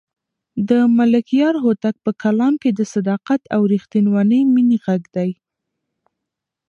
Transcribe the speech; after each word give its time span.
د 0.69 0.71
ملکیار 0.97 1.55
هوتک 1.63 1.95
په 2.05 2.11
کلام 2.23 2.53
کې 2.61 2.69
د 2.73 2.81
صداقت 2.93 3.41
او 3.55 3.61
رښتونې 3.71 4.39
مینې 4.53 4.77
غږ 4.85 5.03
دی. 5.15 5.31